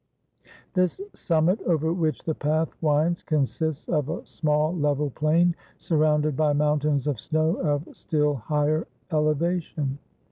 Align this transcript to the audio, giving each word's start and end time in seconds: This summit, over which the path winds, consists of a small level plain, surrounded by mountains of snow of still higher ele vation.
This 0.73 0.99
summit, 1.13 1.61
over 1.61 1.93
which 1.93 2.23
the 2.23 2.33
path 2.33 2.69
winds, 2.81 3.21
consists 3.21 3.87
of 3.87 4.09
a 4.09 4.25
small 4.25 4.75
level 4.75 5.11
plain, 5.11 5.55
surrounded 5.77 6.35
by 6.35 6.53
mountains 6.53 7.05
of 7.05 7.19
snow 7.19 7.57
of 7.57 7.87
still 7.95 8.33
higher 8.33 8.87
ele 9.11 9.35
vation. 9.35 9.99